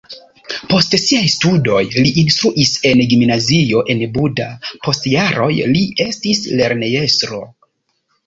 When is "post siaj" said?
0.69-1.25